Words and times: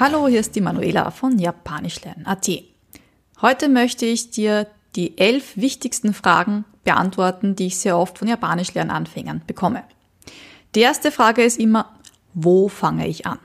Hallo, 0.00 0.28
hier 0.28 0.38
ist 0.38 0.54
die 0.54 0.60
Manuela 0.60 1.10
von 1.10 1.40
japanischlernen.at. 1.40 2.48
Heute 3.42 3.68
möchte 3.68 4.06
ich 4.06 4.30
dir 4.30 4.68
die 4.94 5.18
elf 5.18 5.56
wichtigsten 5.56 6.14
Fragen 6.14 6.64
beantworten, 6.84 7.56
die 7.56 7.66
ich 7.66 7.78
sehr 7.78 7.98
oft 7.98 8.16
von 8.16 8.28
Japanischlernanfängern 8.28 9.42
bekomme. 9.44 9.82
Die 10.76 10.82
erste 10.82 11.10
Frage 11.10 11.42
ist 11.42 11.58
immer, 11.58 11.96
wo 12.32 12.68
fange 12.68 13.08
ich 13.08 13.26
an? 13.26 13.40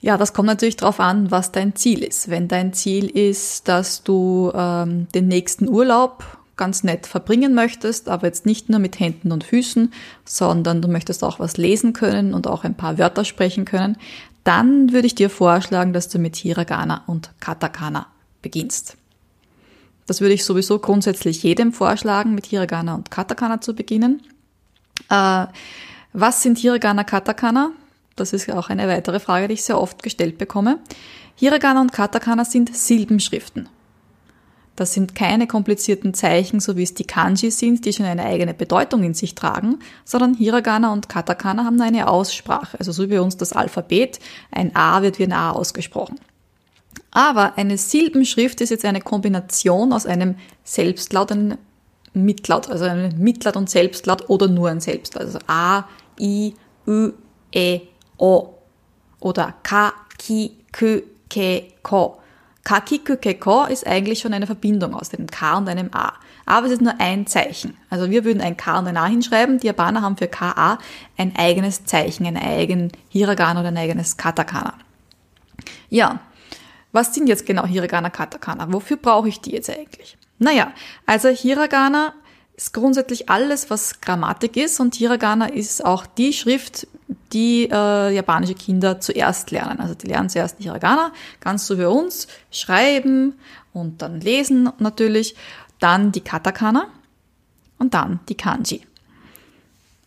Ja, 0.00 0.16
das 0.16 0.32
kommt 0.32 0.48
natürlich 0.48 0.76
darauf 0.76 0.98
an, 0.98 1.30
was 1.30 1.52
dein 1.52 1.76
Ziel 1.76 2.02
ist. 2.02 2.28
Wenn 2.28 2.48
dein 2.48 2.72
Ziel 2.72 3.06
ist, 3.06 3.68
dass 3.68 4.02
du 4.02 4.50
ähm, 4.52 5.06
den 5.14 5.28
nächsten 5.28 5.68
Urlaub 5.68 6.24
ganz 6.56 6.82
nett 6.82 7.06
verbringen 7.06 7.54
möchtest, 7.54 8.08
aber 8.08 8.26
jetzt 8.26 8.46
nicht 8.46 8.68
nur 8.68 8.80
mit 8.80 8.98
Händen 8.98 9.30
und 9.30 9.44
Füßen, 9.44 9.92
sondern 10.24 10.82
du 10.82 10.88
möchtest 10.88 11.22
auch 11.22 11.38
was 11.38 11.56
lesen 11.56 11.92
können 11.92 12.34
und 12.34 12.48
auch 12.48 12.64
ein 12.64 12.74
paar 12.74 12.98
Wörter 12.98 13.24
sprechen 13.24 13.64
können, 13.64 13.96
dann 14.48 14.94
würde 14.94 15.06
ich 15.06 15.14
dir 15.14 15.28
vorschlagen, 15.28 15.92
dass 15.92 16.08
du 16.08 16.18
mit 16.18 16.34
Hiragana 16.34 17.04
und 17.06 17.30
Katakana 17.38 18.06
beginnst. 18.40 18.96
Das 20.06 20.22
würde 20.22 20.32
ich 20.32 20.42
sowieso 20.42 20.78
grundsätzlich 20.78 21.42
jedem 21.42 21.74
vorschlagen, 21.74 22.34
mit 22.34 22.46
Hiragana 22.46 22.94
und 22.94 23.10
Katakana 23.10 23.60
zu 23.60 23.74
beginnen. 23.74 24.22
Äh, 25.10 25.46
was 26.14 26.42
sind 26.42 26.56
Hiragana, 26.56 27.04
Katakana? 27.04 27.72
Das 28.16 28.32
ist 28.32 28.50
auch 28.50 28.70
eine 28.70 28.88
weitere 28.88 29.20
Frage, 29.20 29.48
die 29.48 29.54
ich 29.54 29.64
sehr 29.64 29.78
oft 29.78 30.02
gestellt 30.02 30.38
bekomme. 30.38 30.78
Hiragana 31.34 31.82
und 31.82 31.92
Katakana 31.92 32.46
sind 32.46 32.74
Silbenschriften. 32.74 33.68
Das 34.78 34.94
sind 34.94 35.16
keine 35.16 35.48
komplizierten 35.48 36.14
Zeichen, 36.14 36.60
so 36.60 36.76
wie 36.76 36.84
es 36.84 36.94
die 36.94 37.04
Kanji 37.04 37.50
sind, 37.50 37.84
die 37.84 37.92
schon 37.92 38.06
eine 38.06 38.24
eigene 38.24 38.54
Bedeutung 38.54 39.02
in 39.02 39.12
sich 39.12 39.34
tragen, 39.34 39.80
sondern 40.04 40.34
Hiragana 40.34 40.92
und 40.92 41.08
Katakana 41.08 41.64
haben 41.64 41.80
eine 41.80 42.06
Aussprache, 42.06 42.78
also 42.78 42.92
so 42.92 43.10
wie 43.10 43.18
uns 43.18 43.36
das 43.36 43.52
Alphabet. 43.52 44.20
Ein 44.52 44.76
A 44.76 45.02
wird 45.02 45.18
wie 45.18 45.24
ein 45.24 45.32
A 45.32 45.50
ausgesprochen. 45.50 46.20
Aber 47.10 47.58
eine 47.58 47.76
Silbenschrift 47.76 48.60
ist 48.60 48.70
jetzt 48.70 48.84
eine 48.84 49.00
Kombination 49.00 49.92
aus 49.92 50.06
einem 50.06 50.36
Selbstlaut, 50.62 51.32
einem 51.32 51.58
Mitlaut, 52.12 52.70
also 52.70 52.84
einem 52.84 53.18
Mitlaut 53.18 53.56
und 53.56 53.68
Selbstlaut 53.68 54.30
oder 54.30 54.46
nur 54.46 54.68
ein 54.70 54.78
Selbstlaut. 54.78 55.24
Also 55.24 55.40
A, 55.48 55.88
I, 56.20 56.54
Ü, 56.86 57.10
E, 57.52 57.80
O. 58.16 58.50
Oder 59.18 59.54
K, 59.64 59.92
Ki, 60.18 60.52
Kü, 60.70 61.02
Ke, 61.28 61.64
Ko. 61.82 62.18
Kakikukeko 62.64 63.64
ist 63.64 63.86
eigentlich 63.86 64.18
schon 64.18 64.34
eine 64.34 64.46
Verbindung 64.46 64.94
aus 64.94 65.14
einem 65.14 65.26
K 65.26 65.56
und 65.58 65.68
einem 65.68 65.90
A. 65.92 66.12
Aber 66.44 66.66
es 66.66 66.72
ist 66.72 66.82
nur 66.82 66.94
ein 66.98 67.26
Zeichen. 67.26 67.76
Also 67.90 68.10
wir 68.10 68.24
würden 68.24 68.40
ein 68.40 68.56
K 68.56 68.78
und 68.78 68.86
ein 68.86 68.96
A 68.96 69.06
hinschreiben. 69.06 69.58
Die 69.58 69.66
Japaner 69.66 70.02
haben 70.02 70.16
für 70.16 70.28
KA 70.28 70.78
ein 71.16 71.34
eigenes 71.36 71.84
Zeichen, 71.84 72.26
ein 72.26 72.36
eigen 72.36 72.92
Hiragana 73.08 73.60
oder 73.60 73.68
ein 73.68 73.76
eigenes 73.76 74.16
Katakana. 74.16 74.74
Ja, 75.90 76.20
was 76.92 77.14
sind 77.14 77.28
jetzt 77.28 77.46
genau 77.46 77.66
Hiragana, 77.66 78.10
Katakana? 78.10 78.72
Wofür 78.72 78.96
brauche 78.96 79.28
ich 79.28 79.40
die 79.40 79.52
jetzt 79.52 79.70
eigentlich? 79.70 80.16
Naja, 80.38 80.72
also 81.06 81.28
Hiragana 81.28 82.14
ist 82.56 82.72
grundsätzlich 82.72 83.28
alles, 83.28 83.70
was 83.70 84.00
Grammatik 84.00 84.56
ist 84.56 84.80
und 84.80 84.94
Hiragana 84.94 85.46
ist 85.46 85.84
auch 85.84 86.06
die 86.06 86.32
Schrift, 86.32 86.88
die 87.32 87.68
äh, 87.70 88.14
japanische 88.14 88.54
Kinder 88.54 89.00
zuerst 89.00 89.50
lernen. 89.50 89.80
Also 89.80 89.94
die 89.94 90.06
lernen 90.06 90.28
zuerst 90.28 90.56
Hiragana, 90.58 91.12
ganz 91.40 91.66
so 91.66 91.78
wie 91.78 91.84
uns, 91.84 92.28
schreiben 92.50 93.34
und 93.72 94.02
dann 94.02 94.20
lesen 94.20 94.70
natürlich, 94.78 95.36
dann 95.78 96.12
die 96.12 96.20
Katakana 96.20 96.88
und 97.78 97.94
dann 97.94 98.20
die 98.28 98.34
Kanji. 98.34 98.82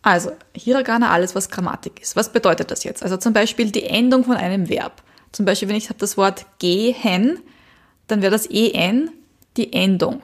Also 0.02 0.32
Hiragana, 0.54 1.10
alles 1.10 1.34
was 1.34 1.48
Grammatik 1.48 2.02
ist. 2.02 2.16
Was 2.16 2.32
bedeutet 2.32 2.70
das 2.70 2.82
jetzt? 2.84 3.02
Also 3.02 3.16
zum 3.16 3.32
Beispiel 3.32 3.70
die 3.70 3.84
Endung 3.84 4.24
von 4.24 4.36
einem 4.36 4.68
Verb. 4.68 5.02
Zum 5.30 5.46
Beispiel, 5.46 5.68
wenn 5.68 5.76
ich 5.76 5.88
habe 5.88 5.98
das 5.98 6.16
Wort 6.16 6.44
gehen, 6.58 7.38
dann 8.08 8.20
wäre 8.20 8.32
das 8.32 8.46
en 8.46 9.10
die 9.56 9.72
Endung. 9.72 10.22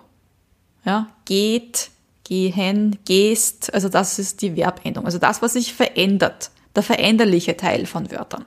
Ja, 0.85 1.09
geht, 1.25 1.91
gehen, 2.25 2.99
gehst, 3.05 3.73
also 3.73 3.89
das 3.89 4.19
ist 4.19 4.43
die 4.43 4.55
Verbendung. 4.55 5.07
Also 5.07 5.19
das, 5.19 5.43
was 5.43 5.53
sich 5.53 5.75
verändert 5.75 6.51
der 6.75 6.83
veränderliche 6.83 7.57
Teil 7.57 7.87
von 7.87 8.11
Wörtern. 8.11 8.45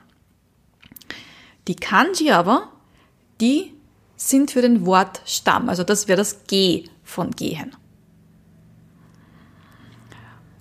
Die 1.68 1.76
Kanji 1.76 2.30
aber, 2.32 2.68
die 3.40 3.74
sind 4.16 4.50
für 4.50 4.62
den 4.62 4.86
Wortstamm, 4.86 5.68
also 5.68 5.84
das 5.84 6.08
wäre 6.08 6.18
das 6.18 6.44
G 6.46 6.84
von 7.02 7.30
gehen. 7.30 7.76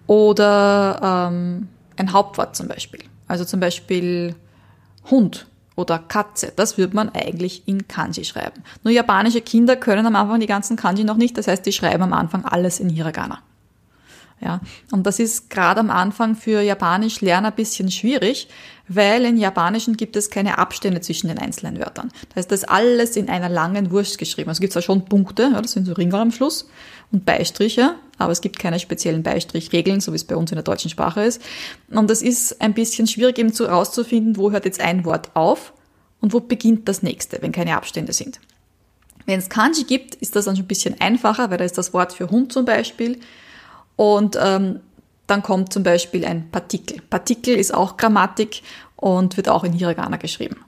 Oder 0.07 1.29
ähm, 1.31 1.69
ein 1.95 2.11
Hauptwort 2.11 2.55
zum 2.55 2.67
Beispiel. 2.67 3.01
Also 3.27 3.45
zum 3.45 3.59
Beispiel 3.59 4.35
Hund 5.09 5.47
oder 5.75 5.99
Katze. 5.99 6.51
Das 6.55 6.77
würde 6.77 6.95
man 6.95 7.09
eigentlich 7.09 7.67
in 7.67 7.87
Kanji 7.87 8.25
schreiben. 8.25 8.63
Nur 8.83 8.93
japanische 8.93 9.41
Kinder 9.41 9.75
können 9.75 10.05
am 10.05 10.15
Anfang 10.15 10.39
die 10.39 10.47
ganzen 10.47 10.75
Kanji 10.75 11.03
noch 11.03 11.17
nicht, 11.17 11.37
das 11.37 11.47
heißt, 11.47 11.65
die 11.65 11.71
schreiben 11.71 12.03
am 12.03 12.13
Anfang 12.13 12.43
alles 12.43 12.79
in 12.79 12.89
Hiragana. 12.89 13.41
Ja, 14.43 14.59
und 14.91 15.05
das 15.05 15.19
ist 15.19 15.51
gerade 15.51 15.79
am 15.79 15.91
Anfang 15.91 16.35
für 16.35 16.61
Japanisch 16.61 17.21
lernen 17.21 17.45
ein 17.45 17.53
bisschen 17.53 17.91
schwierig, 17.91 18.47
weil 18.87 19.23
in 19.23 19.37
Japanischen 19.37 19.97
gibt 19.97 20.15
es 20.15 20.31
keine 20.31 20.57
Abstände 20.57 20.99
zwischen 20.99 21.27
den 21.27 21.37
einzelnen 21.37 21.79
Wörtern. 21.79 22.11
Da 22.33 22.39
ist 22.39 22.51
das 22.51 22.63
alles 22.63 23.15
in 23.15 23.29
einer 23.29 23.49
langen 23.49 23.91
Wurst 23.91 24.17
geschrieben. 24.17 24.49
Also 24.49 24.57
es 24.57 24.61
gibt 24.61 24.73
zwar 24.73 24.81
schon 24.81 25.05
Punkte, 25.05 25.51
ja, 25.53 25.61
das 25.61 25.73
sind 25.73 25.85
so 25.85 25.93
Ringe 25.93 26.17
am 26.17 26.31
Schluss 26.31 26.67
und 27.11 27.23
Beistriche, 27.23 27.95
aber 28.17 28.31
es 28.31 28.41
gibt 28.41 28.57
keine 28.57 28.79
speziellen 28.79 29.21
Beistrichregeln, 29.21 30.01
so 30.01 30.11
wie 30.11 30.15
es 30.15 30.23
bei 30.23 30.35
uns 30.35 30.51
in 30.51 30.55
der 30.55 30.63
deutschen 30.63 30.89
Sprache 30.89 31.23
ist. 31.23 31.39
Und 31.89 32.09
das 32.09 32.23
ist 32.23 32.61
ein 32.61 32.73
bisschen 32.73 33.05
schwierig 33.05 33.37
eben 33.37 33.53
zu 33.53 33.65
rauszufinden, 33.65 34.37
wo 34.37 34.51
hört 34.51 34.65
jetzt 34.65 34.81
ein 34.81 35.05
Wort 35.05 35.29
auf 35.35 35.71
und 36.19 36.33
wo 36.33 36.39
beginnt 36.39 36.89
das 36.89 37.03
nächste, 37.03 37.41
wenn 37.43 37.51
keine 37.51 37.77
Abstände 37.77 38.13
sind. 38.13 38.39
Wenn 39.27 39.39
es 39.39 39.49
Kanji 39.49 39.83
gibt, 39.83 40.15
ist 40.15 40.35
das 40.35 40.45
dann 40.45 40.55
schon 40.55 40.65
ein 40.65 40.67
bisschen 40.67 40.99
einfacher, 40.99 41.51
weil 41.51 41.57
da 41.59 41.63
ist 41.63 41.77
das 41.77 41.93
Wort 41.93 42.13
für 42.13 42.29
Hund 42.31 42.51
zum 42.51 42.65
Beispiel 42.65 43.19
und 44.01 44.35
ähm, 44.41 44.79
dann 45.27 45.43
kommt 45.43 45.71
zum 45.71 45.83
Beispiel 45.83 46.25
ein 46.25 46.49
Partikel. 46.49 47.03
Partikel 47.07 47.55
ist 47.55 47.71
auch 47.71 47.97
Grammatik 47.97 48.63
und 48.95 49.37
wird 49.37 49.47
auch 49.47 49.63
in 49.63 49.73
Hiragana 49.73 50.17
geschrieben. 50.17 50.65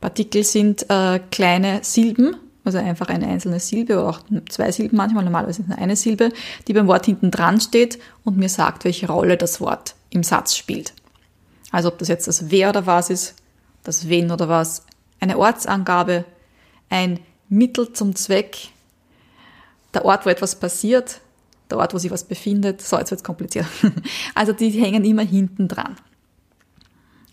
Partikel 0.00 0.42
sind 0.42 0.90
äh, 0.90 1.20
kleine 1.30 1.84
Silben, 1.84 2.34
also 2.64 2.78
einfach 2.78 3.06
eine 3.06 3.28
einzelne 3.28 3.60
Silbe 3.60 4.00
oder 4.00 4.08
auch 4.08 4.20
zwei 4.48 4.72
Silben 4.72 4.96
manchmal, 4.96 5.22
normalerweise 5.22 5.62
nur 5.62 5.78
eine 5.78 5.94
Silbe, 5.94 6.30
die 6.66 6.72
beim 6.72 6.88
Wort 6.88 7.06
hinten 7.06 7.30
dran 7.30 7.60
steht 7.60 8.00
und 8.24 8.36
mir 8.36 8.48
sagt, 8.48 8.84
welche 8.84 9.06
Rolle 9.06 9.36
das 9.36 9.60
Wort 9.60 9.94
im 10.10 10.24
Satz 10.24 10.56
spielt. 10.56 10.92
Also 11.70 11.86
ob 11.86 11.98
das 11.98 12.08
jetzt 12.08 12.26
das 12.26 12.50
Wer 12.50 12.70
oder 12.70 12.84
was 12.84 13.10
ist, 13.10 13.36
das 13.84 14.08
Wen 14.08 14.32
oder 14.32 14.48
was, 14.48 14.82
eine 15.20 15.38
Ortsangabe, 15.38 16.24
ein 16.90 17.20
Mittel 17.48 17.92
zum 17.92 18.16
Zweck, 18.16 18.70
der 19.94 20.04
Ort, 20.04 20.26
wo 20.26 20.30
etwas 20.30 20.56
passiert, 20.56 21.20
der 21.72 21.78
Ort, 21.78 21.94
wo 21.94 21.98
sich 21.98 22.10
was 22.10 22.24
befindet. 22.24 22.80
So, 22.82 22.98
jetzt 22.98 23.10
wird's 23.10 23.24
kompliziert. 23.24 23.66
Also 24.34 24.52
die 24.52 24.70
hängen 24.70 25.04
immer 25.04 25.22
hinten 25.22 25.68
dran. 25.68 25.96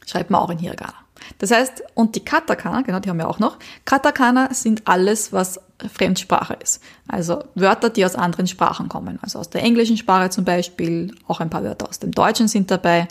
Schreibt 0.06 0.30
man 0.30 0.42
auch 0.42 0.50
in 0.50 0.58
Hiragana. 0.58 0.94
Das 1.38 1.52
heißt, 1.52 1.84
und 1.94 2.16
die 2.16 2.22
Katakana, 2.24 2.82
genau, 2.82 3.00
die 3.00 3.10
haben 3.10 3.18
wir 3.18 3.28
auch 3.28 3.40
noch. 3.40 3.58
Katakana 3.86 4.54
sind 4.54 4.88
alles, 4.88 5.32
was 5.32 5.60
Fremdsprache 5.94 6.56
ist. 6.56 6.82
Also 7.08 7.44
Wörter, 7.56 7.90
die 7.90 8.06
aus 8.06 8.16
anderen 8.16 8.48
Sprachen 8.48 8.90
kommen. 8.90 9.20
Also 9.22 9.40
aus 9.40 9.50
der 9.50 9.64
englischen 9.64 9.98
Sprache 9.98 10.30
zum 10.30 10.46
Beispiel, 10.46 11.14
auch 11.28 11.40
ein 11.40 11.50
paar 11.50 11.64
Wörter 11.64 11.88
aus 11.88 12.00
dem 12.00 12.12
Deutschen 12.12 12.48
sind 12.48 12.72
dabei. 12.72 13.08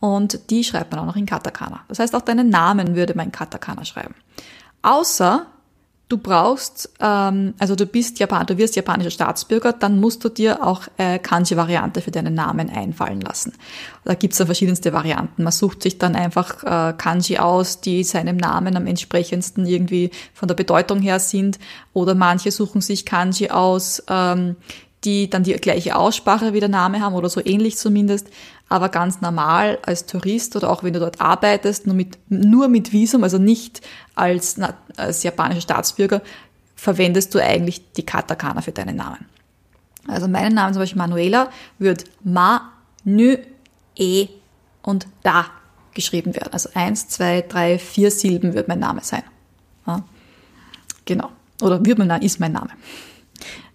Und 0.00 0.50
die 0.50 0.62
schreibt 0.62 0.92
man 0.92 1.00
auch 1.00 1.06
noch 1.06 1.16
in 1.16 1.26
Katakana. 1.26 1.80
Das 1.88 1.98
heißt, 1.98 2.14
auch 2.14 2.22
deinen 2.22 2.50
Namen 2.50 2.94
würde 2.94 3.14
man 3.14 3.26
in 3.26 3.32
Katakana 3.32 3.84
schreiben. 3.84 4.14
Außer 4.82 5.46
du 6.08 6.16
brauchst, 6.16 6.90
ähm, 7.00 7.54
also 7.58 7.74
du 7.74 7.84
bist 7.84 8.18
Japan, 8.18 8.46
du 8.46 8.56
wirst 8.56 8.76
japanischer 8.76 9.10
Staatsbürger, 9.10 9.72
dann 9.72 10.00
musst 10.00 10.24
du 10.24 10.30
dir 10.30 10.66
auch 10.66 10.82
äh, 10.96 11.18
Kanji-Variante 11.18 12.00
für 12.00 12.10
deinen 12.10 12.34
Namen 12.34 12.70
einfallen 12.70 13.20
lassen. 13.20 13.52
Da 14.04 14.14
gibt's 14.14 14.38
ja 14.38 14.46
verschiedenste 14.46 14.92
Varianten. 14.92 15.42
Man 15.42 15.52
sucht 15.52 15.82
sich 15.82 15.98
dann 15.98 16.16
einfach 16.16 16.64
äh, 16.64 16.94
Kanji 16.94 17.38
aus, 17.38 17.80
die 17.80 18.04
seinem 18.04 18.38
Namen 18.38 18.76
am 18.76 18.86
entsprechendsten 18.86 19.66
irgendwie 19.66 20.10
von 20.32 20.48
der 20.48 20.54
Bedeutung 20.54 21.00
her 21.00 21.20
sind. 21.20 21.58
Oder 21.92 22.14
manche 22.14 22.50
suchen 22.50 22.80
sich 22.80 23.04
Kanji 23.04 23.50
aus, 23.50 24.02
ähm, 24.08 24.56
die 25.04 25.30
dann 25.30 25.44
die 25.44 25.52
gleiche 25.54 25.96
Aussprache 25.96 26.52
wie 26.52 26.60
der 26.60 26.68
Name 26.68 27.00
haben 27.00 27.14
oder 27.14 27.28
so 27.28 27.40
ähnlich 27.44 27.76
zumindest 27.76 28.28
aber 28.68 28.88
ganz 28.90 29.20
normal 29.20 29.78
als 29.82 30.06
Tourist 30.06 30.54
oder 30.56 30.70
auch 30.70 30.82
wenn 30.82 30.92
du 30.92 31.00
dort 31.00 31.20
arbeitest, 31.20 31.86
nur 31.86 31.96
mit, 31.96 32.18
nur 32.28 32.68
mit 32.68 32.92
Visum, 32.92 33.24
also 33.24 33.38
nicht 33.38 33.80
als, 34.14 34.56
als 34.96 35.22
japanischer 35.22 35.62
Staatsbürger, 35.62 36.20
verwendest 36.76 37.34
du 37.34 37.42
eigentlich 37.42 37.92
die 37.92 38.04
Katakana 38.04 38.60
für 38.60 38.72
deinen 38.72 38.96
Namen. 38.96 39.26
Also 40.06 40.28
mein 40.28 40.52
Name 40.54 40.72
zum 40.72 40.82
Beispiel 40.82 40.98
Manuela 40.98 41.50
wird 41.78 42.04
Ma, 42.24 42.72
Nü, 43.04 43.38
E 43.96 44.28
und 44.82 45.06
Da 45.22 45.46
geschrieben 45.94 46.34
werden. 46.34 46.52
Also 46.52 46.70
eins, 46.74 47.08
zwei, 47.08 47.42
drei, 47.42 47.78
vier 47.78 48.10
Silben 48.10 48.54
wird 48.54 48.68
mein 48.68 48.78
Name 48.78 49.00
sein. 49.02 49.22
Ja, 49.86 50.04
genau. 51.04 51.30
Oder 51.60 51.84
wird 51.84 51.98
mein 51.98 52.08
Name, 52.08 52.24
ist 52.24 52.38
mein 52.38 52.52
Name. 52.52 52.70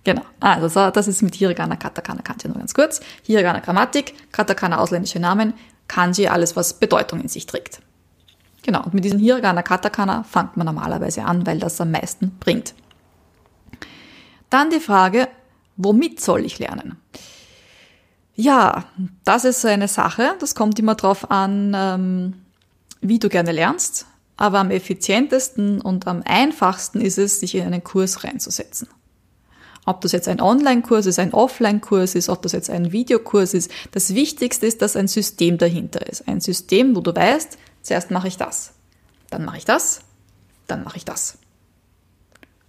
Genau. 0.04 0.24
Also 0.40 0.68
so, 0.68 0.90
das 0.92 1.08
ist 1.08 1.22
mit 1.22 1.36
Hiragana, 1.36 1.76
Katakana, 1.76 2.22
Kanji 2.22 2.48
nur 2.48 2.58
ganz 2.58 2.74
kurz. 2.74 3.00
Hiragana 3.24 3.60
Grammatik, 3.60 4.32
Katakana 4.32 4.80
ausländische 4.80 5.20
Namen, 5.20 5.54
Kanji 5.88 6.28
alles, 6.28 6.56
was 6.56 6.74
Bedeutung 6.74 7.22
in 7.22 7.30
sich 7.30 7.46
trägt. 7.46 7.80
Genau, 8.64 8.84
und 8.84 8.94
mit 8.94 9.06
diesen 9.06 9.20
Hiragana, 9.20 9.62
Katakana 9.62 10.24
fängt 10.24 10.58
man 10.58 10.66
normalerweise 10.66 11.24
an, 11.26 11.46
weil 11.46 11.60
das 11.60 11.80
am 11.80 11.92
meisten 11.92 12.38
bringt. 12.40 12.74
Dann 14.50 14.70
die 14.70 14.80
Frage, 14.80 15.28
womit 15.78 16.22
soll 16.22 16.46
ich 16.46 16.60
lernen? 16.60 16.98
Ja, 18.36 18.86
das 19.24 19.46
ist 19.46 19.62
so 19.62 19.68
eine 19.68 19.88
Sache. 19.88 20.36
Das 20.40 20.56
kommt 20.56 20.80
immer 20.80 20.96
darauf 20.96 21.30
an, 21.30 21.74
ähm, 21.76 22.34
wie 23.02 23.20
du 23.20 23.30
gerne 23.30 23.52
lernst. 23.52 24.08
Aber 24.38 24.60
am 24.60 24.72
effizientesten 24.72 25.80
und 25.82 26.08
am 26.08 26.24
einfachsten 26.26 27.02
ist 27.02 27.20
es, 27.20 27.40
sich 27.40 27.56
in 27.56 27.66
einen 27.66 27.84
Kurs 27.84 28.24
reinzusetzen. 28.24 28.88
Ob 29.86 30.02
das 30.02 30.14
jetzt 30.14 30.28
ein 30.28 30.40
Online-Kurs 30.40 31.06
ist, 31.06 31.20
ein 31.20 31.34
Offline-Kurs 31.34 32.16
ist, 32.16 32.30
ob 32.30 32.42
das 32.42 32.54
jetzt 32.54 32.70
ein 32.70 32.92
Videokurs 32.92 33.54
ist. 33.54 33.70
Das 33.92 34.14
Wichtigste 34.16 34.66
ist, 34.66 34.82
dass 34.82 34.96
ein 34.96 35.08
System 35.08 35.58
dahinter 35.58 36.08
ist. 36.08 36.28
Ein 36.28 36.40
System, 36.40 36.96
wo 36.96 37.02
du 37.02 37.14
weißt, 37.14 37.58
zuerst 37.82 38.10
mache 38.10 38.30
ich 38.30 38.38
das, 38.38 38.74
dann 39.30 39.44
mache 39.44 39.58
ich 39.58 39.66
das, 39.66 40.02
dann 40.68 40.84
mache 40.84 40.98
ich 40.98 41.06
das. 41.06 41.38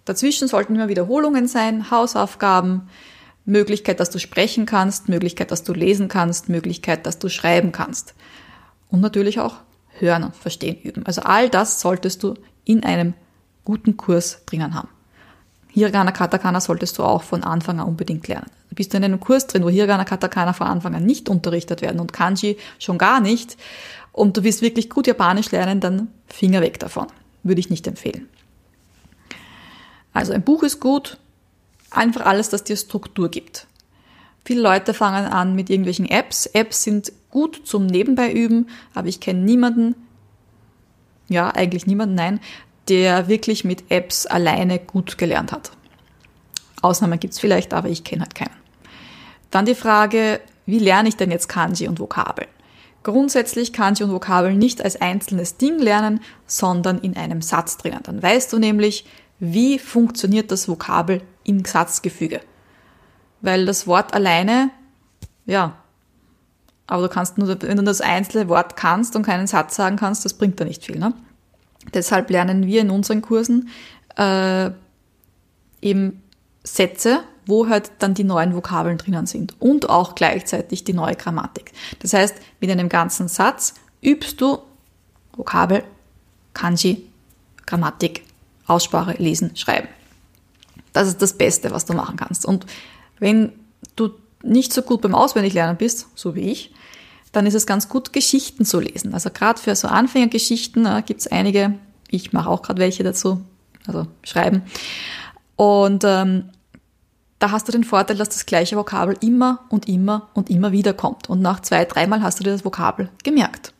Dazwischen 0.05 0.49
sollten 0.49 0.75
immer 0.75 0.88
Wiederholungen 0.88 1.46
sein, 1.46 1.90
Hausaufgaben, 1.90 2.88
Möglichkeit, 3.46 4.00
dass 4.00 4.10
du 4.10 4.19
sprechen 4.19 4.67
kannst, 4.67 5.08
Möglichkeit, 5.08 5.50
dass 5.50 5.62
du 5.62 5.72
lesen 5.72 6.08
kannst, 6.08 6.49
Möglichkeit, 6.49 7.06
dass 7.06 7.19
du 7.19 7.28
schreiben 7.28 7.72
kannst. 7.72 8.14
Und 8.90 9.00
natürlich 9.00 9.38
auch 9.40 9.56
hören 9.99 10.25
und 10.25 10.37
verstehen 10.37 10.81
üben. 10.82 11.06
Also 11.06 11.22
all 11.22 11.49
das 11.49 11.81
solltest 11.81 12.22
du 12.22 12.34
in 12.64 12.84
einem 12.84 13.14
guten 13.64 13.96
Kurs 13.96 14.43
drinnen 14.46 14.75
haben. 14.75 14.88
Hiragana 15.75 16.12
Katakana 16.12 16.61
solltest 16.61 16.99
du 16.99 17.03
auch 17.03 17.25
von 17.25 17.43
Anfang 17.43 17.81
an 17.81 17.88
unbedingt 17.88 18.29
lernen. 18.29 18.47
Bist 18.71 18.93
du 18.93 18.97
in 18.97 19.05
einem 19.05 19.19
Kurs 19.19 19.49
drin, 19.49 19.65
wo 19.65 19.69
Hiragana 19.69 20.05
Katakana 20.05 20.53
von 20.53 20.69
Anfang 20.69 20.94
an 20.94 21.05
nicht 21.05 21.29
unterrichtet 21.29 21.82
werden 21.82 22.00
und 22.00 22.12
Kanji 22.12 22.59
schon 22.79 22.97
gar 22.97 23.21
nicht 23.21 23.56
und 24.12 24.37
du 24.37 24.44
willst 24.44 24.62
wirklich 24.62 24.88
gut 24.88 25.09
Japanisch 25.09 25.50
lernen, 25.50 25.81
dann 25.81 26.09
Finger 26.29 26.61
weg 26.61 26.79
davon. 26.79 27.09
Würde 27.43 27.59
ich 27.59 27.71
nicht 27.71 27.88
empfehlen. 27.88 28.29
Also 30.12 30.32
ein 30.32 30.43
Buch 30.43 30.62
ist 30.62 30.79
gut, 30.79 31.19
einfach 31.91 32.25
alles, 32.25 32.50
das 32.50 32.62
dir 32.62 32.77
Struktur 32.77 33.29
gibt. 33.29 33.67
Viele 34.44 34.61
Leute 34.61 34.94
fangen 34.94 35.27
an 35.27 35.56
mit 35.56 35.70
irgendwelchen 35.70 36.06
Apps. 36.09 36.47
Apps 36.47 36.85
sind 36.85 37.12
gut 37.31 37.62
zum 37.65 37.87
Nebenbei 37.87 38.32
üben, 38.32 38.69
aber 38.94 39.09
ich 39.09 39.19
kenne 39.19 39.41
niemanden, 39.41 39.97
ja, 41.29 41.50
eigentlich 41.50 41.87
niemanden, 41.87 42.15
nein, 42.15 42.38
der 42.88 43.28
wirklich 43.28 43.64
mit 43.64 43.90
Apps 43.90 44.26
alleine 44.26 44.78
gut 44.78 45.19
gelernt 45.19 45.52
hat. 45.52 45.70
Ausnahmen 46.82 47.19
gibt's 47.19 47.40
vielleicht, 47.40 47.72
aber 47.72 47.88
ich 47.88 48.04
kenne 48.04 48.22
halt 48.22 48.34
keinen. 48.34 48.54
Dann 49.50 49.66
die 49.66 49.75
Frage, 49.75 50.40
wie 50.66 50.78
lerne 50.78 51.08
ich 51.08 51.16
denn 51.16 51.31
jetzt 51.31 51.48
Kanji 51.48 51.88
und 51.88 52.00
Vokabeln? 52.00 52.48
Grundsätzlich 53.02 53.72
Kanji 53.72 54.04
und 54.04 54.12
Vokabeln 54.12 54.58
nicht 54.58 54.82
als 54.82 55.00
einzelnes 55.00 55.56
Ding 55.56 55.78
lernen, 55.78 56.20
sondern 56.46 56.98
in 56.98 57.16
einem 57.16 57.42
Satz 57.42 57.76
drinnen. 57.76 58.00
Dann 58.02 58.22
weißt 58.22 58.52
du 58.52 58.58
nämlich, 58.58 59.06
wie 59.38 59.78
funktioniert 59.78 60.50
das 60.50 60.69
Vokabel 60.69 61.22
im 61.44 61.64
Satzgefüge. 61.64 62.40
Weil 63.40 63.66
das 63.66 63.86
Wort 63.86 64.14
alleine, 64.14 64.70
ja, 65.46 65.76
aber 66.86 67.02
du 67.02 67.08
kannst 67.08 67.38
nur, 67.38 67.48
wenn 67.48 67.76
du 67.76 67.82
das 67.82 68.00
einzelne 68.00 68.48
Wort 68.48 68.76
kannst 68.76 69.16
und 69.16 69.22
keinen 69.22 69.46
Satz 69.46 69.75
sagen 69.76 69.96
kannst, 69.96 70.25
das 70.25 70.34
bringt 70.34 70.60
da 70.60 70.64
nicht 70.64 70.84
viel. 70.84 70.98
Ne? 70.98 71.14
Deshalb 71.94 72.31
lernen 72.31 72.67
wir 72.67 72.81
in 72.81 72.91
unseren 72.91 73.23
Kursen 73.23 73.69
äh, 74.17 74.70
eben 75.81 76.23
Sätze, 76.64 77.20
wo 77.46 77.69
halt 77.69 77.93
dann 77.99 78.14
die 78.14 78.25
neuen 78.25 78.55
Vokabeln 78.55 78.99
drinnen 78.99 79.26
sind 79.26 79.61
und 79.61 79.91
auch 79.91 80.14
gleichzeitig 80.14 80.85
die 80.85 80.94
neue 80.94 81.14
Grammatik. 81.14 81.73
Das 82.00 82.12
heißt, 82.12 82.37
mit 82.61 82.70
einem 82.70 82.88
ganzen 82.88 83.29
Satz 83.29 83.75
übst 84.02 84.41
du 84.41 84.58
Vokabel, 85.37 85.85
Kanji, 86.55 87.06
Grammatik, 87.67 88.25
Aussprache, 88.67 89.12
Lesen, 89.19 89.56
Schreiben. 89.56 89.88
Das 90.93 91.08
ist 91.08 91.20
das 91.20 91.35
Beste, 91.35 91.70
was 91.70 91.85
du 91.85 91.93
machen 91.93 92.17
kannst. 92.17 92.46
Und 92.46 92.67
wenn 93.19 93.52
du 93.96 94.11
nicht 94.43 94.73
so 94.73 94.82
gut 94.82 95.02
beim 95.02 95.14
Auswendiglernen 95.14 95.76
bist, 95.76 96.06
so 96.14 96.35
wie 96.35 96.50
ich, 96.50 96.73
dann 97.34 97.46
ist 97.46 97.54
es 97.54 97.66
ganz 97.66 97.88
gut, 97.88 98.12
Geschichten 98.12 98.64
zu 98.64 98.81
lesen. 98.81 99.12
Also 99.14 99.31
gerade 99.31 99.60
für 99.60 99.75
so 99.75 99.88
Anfängergeschichten 99.88 100.86
äh, 100.86 101.02
gibt 101.04 101.20
es 101.20 101.26
einige, 101.26 101.75
ich 102.08 102.32
mache 102.32 102.48
auch 102.48 102.62
gerade 102.62 102.81
welche 102.81 103.02
dazu, 103.02 103.42
also 103.86 104.06
schreiben. 104.22 104.62
Und 105.56 106.04
ähm, 106.04 106.50
da 107.38 107.50
hast 107.50 107.69
du 107.69 107.72
den 107.72 107.84
Vorteil, 107.84 108.16
dass 108.16 108.28
das 108.28 108.46
gleiche 108.46 108.76
Vokabel 108.76 109.16
immer 109.20 109.60
und 109.69 109.88
immer 109.88 110.28
und 110.34 110.48
immer 110.48 110.72
wieder 110.72 110.94
kommt. 110.94 111.28
Und 111.28 111.42
nach 111.42 111.60
zwei, 111.60 111.84
dreimal 111.84 112.22
hast 112.22 112.40
du 112.40 112.44
dir 112.44 112.52
das 112.52 112.64
Vokabel 112.64 113.10
gemerkt. 113.22 113.75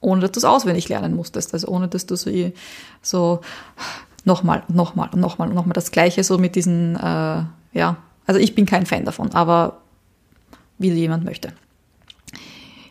Ohne 0.00 0.20
dass 0.22 0.32
du 0.32 0.38
es 0.38 0.44
auswendig 0.44 0.88
lernen 0.88 1.14
musstest. 1.14 1.52
Also 1.52 1.68
ohne 1.68 1.88
dass 1.88 2.06
du 2.06 2.16
so, 2.16 2.30
so 3.02 3.40
nochmal, 4.24 4.62
nochmal 4.68 5.08
und 5.12 5.20
nochmal 5.20 5.48
und 5.48 5.54
nochmal 5.54 5.72
das 5.72 5.90
Gleiche 5.90 6.22
so 6.22 6.38
mit 6.38 6.54
diesen, 6.54 6.96
äh, 6.96 7.44
ja, 7.72 7.96
also 8.26 8.38
ich 8.40 8.54
bin 8.54 8.66
kein 8.66 8.86
Fan 8.86 9.04
davon, 9.04 9.32
aber 9.32 9.78
wie 10.78 10.90
jemand 10.92 11.24
möchte. 11.24 11.52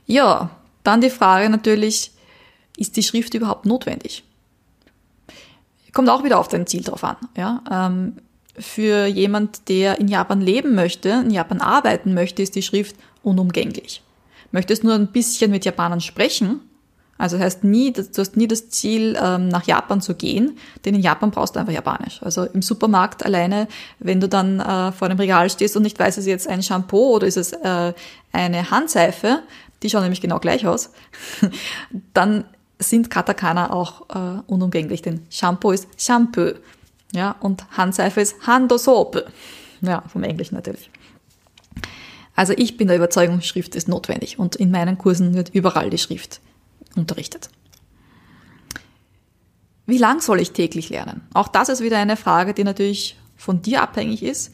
Ja, 0.10 0.50
dann 0.84 1.02
die 1.02 1.12
Frage 1.12 1.52
natürlich, 1.52 2.12
ist 2.78 2.98
die 2.98 3.04
Schrift 3.04 3.36
überhaupt 3.36 3.68
notwendig? 3.68 4.24
Kommt 5.94 6.10
auch 6.10 6.24
wieder 6.24 6.40
auf 6.40 6.48
dein 6.48 6.66
Ziel 6.66 6.82
drauf 6.82 7.04
an. 7.04 7.18
Ja? 7.38 7.64
Ähm, 7.72 8.18
für 8.58 9.06
jemand, 9.06 9.70
der 9.70 10.00
in 10.00 10.08
Japan 10.08 10.42
leben 10.42 10.74
möchte, 10.74 11.10
in 11.10 11.30
Japan 11.30 11.62
arbeiten 11.62 12.16
möchte, 12.16 12.42
ist 12.42 12.56
die 12.56 12.64
Schrift 12.64 12.96
unumgänglich. 13.22 14.02
Möchtest 14.52 14.84
nur 14.84 14.96
ein 14.96 15.12
bisschen 15.12 15.52
mit 15.52 15.64
Japanern 15.64 16.02
sprechen, 16.02 16.62
also 17.20 17.36
das 17.36 17.46
heißt 17.46 17.64
nie, 17.66 17.92
du 17.92 18.02
hast 18.18 18.38
nie 18.38 18.48
das 18.48 18.70
Ziel, 18.70 19.18
ähm, 19.22 19.50
nach 19.50 19.68
Japan 19.68 20.00
zu 20.00 20.16
gehen, 20.16 20.58
denn 20.86 20.96
in 20.96 21.02
Japan 21.02 21.32
brauchst 21.32 21.56
du 21.56 21.60
einfach 21.60 21.74
Japanisch. 21.74 22.24
Also 22.24 22.46
im 22.46 22.62
Supermarkt 22.62 23.26
alleine, 23.26 23.68
wenn 24.00 24.22
du 24.22 24.30
dann 24.30 24.62
äh, 24.62 24.94
vor 24.94 25.10
dem 25.10 25.20
Regal 25.20 25.50
stehst 25.50 25.76
und 25.76 25.84
nicht 25.84 26.00
weißt, 26.00 26.18
ist 26.18 26.24
es 26.24 26.30
jetzt 26.30 26.48
ein 26.48 26.64
Shampoo 26.64 27.16
oder 27.16 27.28
ist 27.28 27.36
es 27.36 27.52
äh, 27.52 27.94
eine 28.32 28.72
Handseife, 28.72 29.44
die 29.84 29.90
schauen 29.90 30.04
nämlich 30.04 30.22
genau 30.22 30.40
gleich 30.40 30.68
aus, 30.68 30.92
dann 32.14 32.46
sind 32.80 33.10
Katakana 33.10 33.72
auch 33.72 34.10
äh, 34.10 34.42
unumgänglich, 34.48 35.02
denn 35.02 35.26
Shampoo 35.30 35.72
ist 35.72 35.88
Shampoo, 35.98 36.54
ja, 37.14 37.36
und 37.40 37.66
Handseife 37.76 38.22
ist 38.22 38.48
Handosope, 38.48 39.26
ja, 39.82 40.04
vom 40.08 40.24
Englischen 40.24 40.56
natürlich. 40.56 40.90
Also 42.36 42.54
ich 42.56 42.78
bin 42.78 42.88
der 42.88 42.96
Überzeugung, 42.96 43.42
Schrift 43.42 43.76
ist 43.76 43.90
notwendig 43.90 44.40
und 44.40 44.56
in 44.56 44.72
meinen 44.72 44.98
Kursen 44.98 45.34
wird 45.34 45.50
überall 45.50 45.90
die 45.90 45.98
Schrift 45.98 46.40
unterrichtet. 46.96 47.50
Wie 49.86 49.98
lang 49.98 50.22
soll 50.22 50.40
ich 50.40 50.52
täglich 50.52 50.90
lernen? 50.90 51.28
Auch 51.34 51.48
das 51.48 51.68
ist 51.68 51.82
wieder 51.82 51.98
eine 51.98 52.16
Frage, 52.16 52.54
die 52.54 52.64
natürlich 52.64 53.18
von 53.36 53.62
dir 53.62 53.82
abhängig 53.82 54.24
ist. 54.24 54.54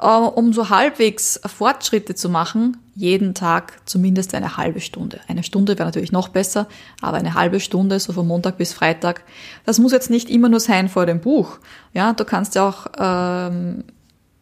Äh, 0.00 0.06
um 0.06 0.52
so 0.52 0.70
halbwegs 0.70 1.40
Fortschritte 1.44 2.14
zu 2.14 2.30
machen, 2.30 2.78
jeden 3.00 3.34
Tag 3.34 3.80
zumindest 3.86 4.34
eine 4.34 4.58
halbe 4.58 4.80
Stunde. 4.80 5.20
Eine 5.26 5.42
Stunde 5.42 5.78
wäre 5.78 5.88
natürlich 5.88 6.12
noch 6.12 6.28
besser, 6.28 6.68
aber 7.00 7.16
eine 7.16 7.34
halbe 7.34 7.58
Stunde, 7.58 7.98
so 7.98 8.12
von 8.12 8.26
Montag 8.26 8.58
bis 8.58 8.74
Freitag. 8.74 9.24
Das 9.64 9.78
muss 9.78 9.92
jetzt 9.92 10.10
nicht 10.10 10.28
immer 10.28 10.50
nur 10.50 10.60
sein 10.60 10.88
vor 10.88 11.06
dem 11.06 11.20
Buch. 11.20 11.58
Ja, 11.94 12.12
du 12.12 12.24
kannst 12.24 12.54
ja 12.54 12.68
auch 12.68 12.86
ähm, 12.98 13.84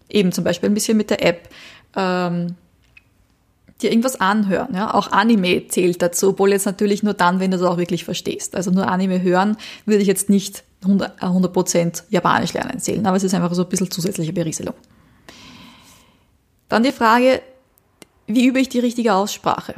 eben 0.09 0.33
zum 0.33 0.43
Beispiel 0.43 0.69
ein 0.69 0.75
bisschen 0.75 0.97
mit 0.97 1.11
der 1.11 1.25
App 1.25 1.49
ähm, 1.95 2.57
dir 3.81 3.91
irgendwas 3.91 4.21
anhören. 4.21 4.75
Ja? 4.75 4.93
Auch 4.93 5.13
Anime 5.13 5.69
zählt 5.69 6.03
dazu, 6.03 6.31
obwohl 6.31 6.51
jetzt 6.51 6.67
natürlich 6.67 7.05
nur 7.05 7.15
dann, 7.15 7.39
wenn 7.39 7.53
du 7.53 7.59
es 7.59 7.63
auch 7.63 7.79
wirklich 7.79 8.05
verstehst. 8.05 8.57
Also 8.57 8.73
nur 8.73 8.89
Anime 8.89 9.23
hören 9.23 9.57
würde 9.87 10.03
ich 10.03 10.09
jetzt 10.09 10.29
nicht 10.29 10.65
100%, 10.85 11.77
äh, 11.77 11.93
Japanisch 12.11 12.55
lernen 12.55 12.81
zählen, 12.81 13.07
aber 13.07 13.17
es 13.17 13.23
ist 13.23 13.35
einfach 13.35 13.55
so 13.55 13.63
ein 13.63 13.69
bisschen 13.69 13.91
zusätzliche 13.91 14.33
Berieselung. 14.33 14.75
Dann 16.69 16.83
die 16.83 16.93
Frage, 16.93 17.41
wie 18.29 18.47
übe 18.47 18.61
ich 18.61 18.69
die 18.69 18.79
richtige 18.79 19.15
Aussprache? 19.15 19.75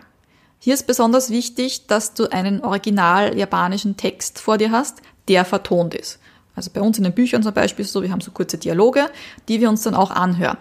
Hier 0.59 0.75
ist 0.75 0.87
besonders 0.87 1.31
wichtig, 1.31 1.87
dass 1.87 2.13
du 2.13 2.31
einen 2.31 2.61
original 2.61 3.37
japanischen 3.39 3.97
Text 3.97 4.39
vor 4.39 4.59
dir 4.59 4.71
hast, 4.71 5.01
der 5.29 5.45
vertont 5.47 5.95
ist. 5.95 6.19
Also 6.55 6.71
bei 6.73 6.83
uns 6.83 6.99
in 6.99 7.05
den 7.05 7.15
Büchern 7.15 7.43
zum 7.43 7.55
Beispiel 7.55 7.85
so, 7.85 8.03
wir 8.03 8.11
haben 8.11 8.21
so 8.21 8.33
kurze 8.33 8.59
Dialoge, 8.59 9.07
die 9.49 9.61
wir 9.61 9.71
uns 9.71 9.83
dann 9.83 9.95
auch 9.95 10.11
anhören. 10.11 10.59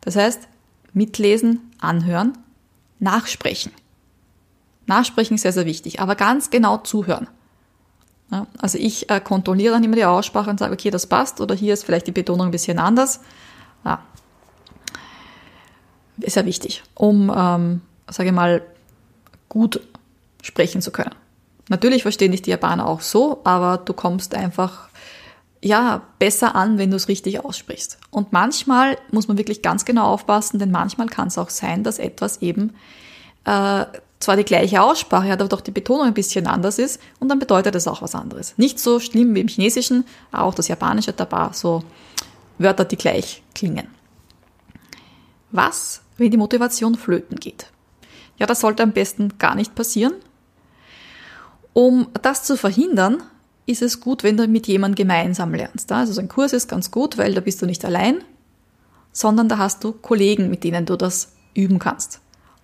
Das 0.00 0.16
heißt, 0.16 0.48
mitlesen, 0.94 1.72
anhören 1.78 2.38
Nachsprechen. 2.98 3.72
Nachsprechen 4.86 5.34
ist 5.34 5.42
sehr, 5.42 5.52
sehr 5.52 5.66
wichtig, 5.66 6.00
aber 6.00 6.14
ganz 6.14 6.48
genau 6.48 6.78
zuhören. 6.78 7.28
Ja, 8.30 8.46
also 8.58 8.78
ich 8.78 9.10
äh, 9.10 9.20
kontrolliere 9.20 9.74
dann 9.74 9.84
immer 9.84 9.96
die 9.96 10.04
Aussprache 10.04 10.48
und 10.48 10.58
sage, 10.58 10.72
okay, 10.72 10.90
das 10.90 11.06
passt 11.06 11.40
oder 11.40 11.54
hier 11.54 11.74
ist 11.74 11.84
vielleicht 11.84 12.06
die 12.06 12.12
Betonung 12.12 12.46
ein 12.46 12.52
bisschen 12.52 12.78
anders. 12.78 13.20
Ja. 13.84 14.02
Ist 16.20 16.36
ja 16.36 16.44
wichtig, 16.44 16.82
um, 16.94 17.32
ähm, 17.34 17.82
sage 18.08 18.28
ich 18.30 18.34
mal, 18.34 18.62
gut 19.48 19.80
sprechen 20.42 20.80
zu 20.80 20.90
können. 20.90 21.14
Natürlich 21.68 22.02
verstehen 22.02 22.32
dich 22.32 22.42
die 22.42 22.50
Japaner 22.50 22.86
auch 22.86 23.00
so, 23.00 23.40
aber 23.44 23.78
du 23.78 23.92
kommst 23.92 24.34
einfach 24.34 24.88
ja, 25.62 26.02
besser 26.18 26.54
an, 26.54 26.78
wenn 26.78 26.90
du 26.90 26.96
es 26.96 27.08
richtig 27.08 27.44
aussprichst. 27.44 27.98
Und 28.10 28.32
manchmal 28.32 28.98
muss 29.10 29.26
man 29.26 29.38
wirklich 29.38 29.62
ganz 29.62 29.84
genau 29.84 30.06
aufpassen, 30.06 30.58
denn 30.58 30.70
manchmal 30.70 31.08
kann 31.08 31.28
es 31.28 31.38
auch 31.38 31.50
sein, 31.50 31.82
dass 31.82 31.98
etwas 31.98 32.40
eben 32.42 32.74
äh, 33.44 33.84
zwar 34.20 34.36
die 34.36 34.44
gleiche 34.44 34.80
Aussprache 34.80 35.28
hat, 35.28 35.40
aber 35.40 35.48
doch 35.48 35.60
die 35.60 35.72
Betonung 35.72 36.06
ein 36.06 36.14
bisschen 36.14 36.46
anders 36.46 36.78
ist 36.78 37.00
und 37.20 37.28
dann 37.28 37.38
bedeutet 37.38 37.74
es 37.74 37.88
auch 37.88 38.02
was 38.02 38.14
anderes. 38.14 38.54
Nicht 38.56 38.78
so 38.78 39.00
schlimm 39.00 39.34
wie 39.34 39.40
im 39.40 39.48
Chinesischen, 39.48 40.04
auch 40.32 40.54
das 40.54 40.68
Japanische 40.68 41.14
hat 41.16 41.32
ein 41.32 41.52
so 41.52 41.82
Wörter, 42.58 42.84
die 42.84 42.96
gleich 42.96 43.42
klingen. 43.54 43.88
Was, 45.50 46.02
wenn 46.16 46.30
die 46.30 46.36
Motivation 46.36 46.94
flöten 46.94 47.38
geht? 47.38 47.66
Ja, 48.38 48.46
das 48.46 48.60
sollte 48.60 48.82
am 48.82 48.92
besten 48.92 49.38
gar 49.38 49.54
nicht 49.54 49.74
passieren. 49.74 50.14
Um 51.72 52.08
das 52.22 52.44
zu 52.44 52.56
verhindern, 52.56 53.22
ist 53.66 53.82
es 53.82 54.00
gut, 54.00 54.22
wenn 54.22 54.36
du 54.36 54.46
mit 54.46 54.66
jemandem 54.66 55.06
gemeinsam 55.06 55.52
lernst. 55.52 55.90
Also 55.92 56.12
so 56.12 56.20
ein 56.20 56.28
Kurs 56.28 56.52
ist 56.52 56.68
ganz 56.68 56.90
gut, 56.90 57.18
weil 57.18 57.34
da 57.34 57.40
bist 57.40 57.60
du 57.60 57.66
nicht 57.66 57.84
allein, 57.84 58.22
sondern 59.12 59.48
da 59.48 59.58
hast 59.58 59.82
du 59.84 59.92
Kollegen, 59.92 60.48
mit 60.48 60.64
denen 60.64 60.86
du 60.86 60.96
das 60.96 61.32
üben 61.54 61.78
kannst. 61.78 62.20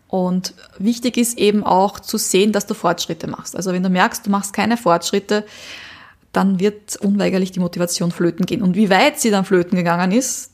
Und 0.08 0.54
wichtig 0.78 1.16
ist 1.16 1.38
eben 1.38 1.64
auch 1.64 1.98
zu 1.98 2.18
sehen, 2.18 2.52
dass 2.52 2.66
du 2.66 2.74
Fortschritte 2.74 3.26
machst. 3.26 3.56
Also 3.56 3.72
wenn 3.72 3.82
du 3.82 3.88
merkst, 3.88 4.26
du 4.26 4.30
machst 4.30 4.52
keine 4.52 4.76
Fortschritte, 4.76 5.44
dann 6.32 6.60
wird 6.60 6.96
unweigerlich 6.96 7.52
die 7.52 7.60
Motivation 7.60 8.12
flöten 8.12 8.46
gehen. 8.46 8.62
Und 8.62 8.76
wie 8.76 8.90
weit 8.90 9.20
sie 9.20 9.30
dann 9.30 9.44
flöten 9.44 9.76
gegangen 9.76 10.12
ist, 10.12 10.51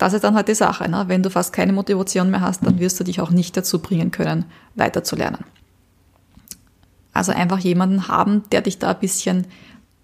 das 0.00 0.14
ist 0.14 0.24
dann 0.24 0.34
halt 0.34 0.48
die 0.48 0.54
Sache. 0.54 0.88
Ne? 0.88 1.04
Wenn 1.08 1.22
du 1.22 1.28
fast 1.28 1.52
keine 1.52 1.74
Motivation 1.74 2.30
mehr 2.30 2.40
hast, 2.40 2.64
dann 2.64 2.78
wirst 2.78 2.98
du 2.98 3.04
dich 3.04 3.20
auch 3.20 3.30
nicht 3.30 3.54
dazu 3.54 3.80
bringen 3.80 4.10
können, 4.10 4.46
weiterzulernen. 4.74 5.44
Also 7.12 7.32
einfach 7.32 7.58
jemanden 7.58 8.08
haben, 8.08 8.42
der 8.50 8.62
dich 8.62 8.78
da 8.78 8.92
ein 8.92 8.98
bisschen 8.98 9.46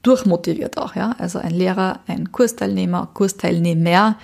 durchmotiviert 0.02 0.76
auch. 0.76 0.96
Ja? 0.96 1.16
Also 1.16 1.38
ein 1.38 1.52
Lehrer, 1.54 2.00
ein 2.06 2.30
Kursteilnehmer, 2.30 3.08
Kursteilnehmer, 3.14 4.18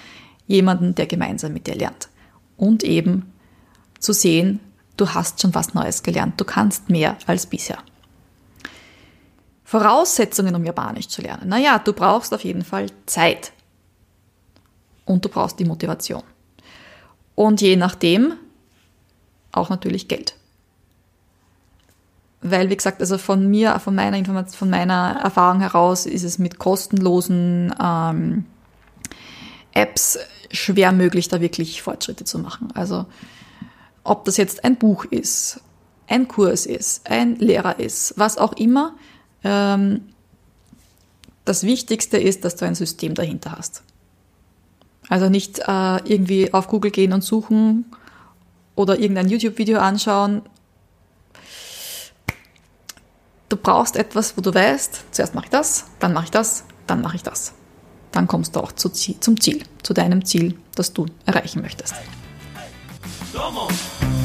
jemanden, 0.46 0.94
der 0.94 1.06
gemeinsam 1.06 1.54
mit 1.54 1.66
dir 1.66 1.74
lernt. 1.74 2.10
Und 2.58 2.84
eben 2.84 3.32
zu 3.98 4.12
sehen, 4.12 4.60
du 4.98 5.08
hast 5.08 5.40
schon 5.40 5.54
was 5.54 5.72
Neues 5.72 6.02
gelernt, 6.02 6.38
du 6.38 6.44
kannst 6.44 6.90
mehr 6.90 7.16
als 7.26 7.46
bisher. 7.46 7.78
Voraussetzungen, 9.64 10.54
um 10.54 10.64
Japanisch 10.64 11.08
zu 11.08 11.22
lernen. 11.22 11.48
Naja, 11.48 11.78
du 11.78 11.94
brauchst 11.94 12.34
auf 12.34 12.44
jeden 12.44 12.62
Fall 12.62 12.88
Zeit. 13.06 13.52
Und 15.04 15.24
du 15.24 15.28
brauchst 15.28 15.58
die 15.58 15.64
Motivation. 15.64 16.22
Und 17.34 17.60
je 17.60 17.76
nachdem 17.76 18.34
auch 19.52 19.68
natürlich 19.68 20.08
Geld. 20.08 20.34
Weil, 22.40 22.70
wie 22.70 22.76
gesagt, 22.76 23.00
also 23.00 23.18
von 23.18 23.48
mir, 23.48 23.78
von 23.78 23.94
meiner 23.94 24.16
Information, 24.16 24.58
von 24.58 24.70
meiner 24.70 25.20
Erfahrung 25.22 25.60
heraus 25.60 26.06
ist 26.06 26.24
es 26.24 26.38
mit 26.38 26.58
kostenlosen 26.58 27.72
ähm, 27.80 28.46
Apps 29.72 30.18
schwer 30.50 30.92
möglich, 30.92 31.28
da 31.28 31.40
wirklich 31.40 31.82
Fortschritte 31.82 32.24
zu 32.24 32.38
machen. 32.38 32.68
Also 32.74 33.06
ob 34.04 34.24
das 34.24 34.36
jetzt 34.36 34.64
ein 34.64 34.76
Buch 34.76 35.04
ist, 35.04 35.60
ein 36.08 36.26
Kurs 36.26 36.66
ist, 36.66 37.08
ein 37.08 37.36
Lehrer 37.36 37.78
ist, 37.78 38.14
was 38.16 38.38
auch 38.38 38.52
immer. 38.54 38.94
Ähm, 39.44 40.08
das 41.44 41.62
Wichtigste 41.62 42.18
ist, 42.18 42.44
dass 42.44 42.56
du 42.56 42.66
ein 42.66 42.74
System 42.74 43.14
dahinter 43.14 43.52
hast. 43.56 43.82
Also 45.12 45.28
nicht 45.28 45.58
äh, 45.58 45.96
irgendwie 46.10 46.54
auf 46.54 46.68
Google 46.68 46.90
gehen 46.90 47.12
und 47.12 47.22
suchen 47.22 47.84
oder 48.74 48.98
irgendein 48.98 49.28
YouTube-Video 49.28 49.78
anschauen. 49.78 50.40
Du 53.50 53.58
brauchst 53.58 53.96
etwas, 53.96 54.38
wo 54.38 54.40
du 54.40 54.54
weißt, 54.54 55.04
zuerst 55.10 55.34
mache 55.34 55.44
ich 55.44 55.50
das, 55.50 55.84
dann 55.98 56.14
mache 56.14 56.24
ich 56.24 56.30
das, 56.30 56.64
dann 56.86 57.02
mache 57.02 57.16
ich 57.16 57.22
das. 57.22 57.52
Dann 58.10 58.26
kommst 58.26 58.56
du 58.56 58.60
auch 58.60 58.72
zu, 58.72 58.88
zum 58.88 59.38
Ziel, 59.38 59.62
zu 59.82 59.92
deinem 59.92 60.24
Ziel, 60.24 60.58
das 60.76 60.94
du 60.94 61.04
erreichen 61.26 61.60
möchtest. 61.60 61.92
Hey, 61.92 62.70
hey. 63.34 64.21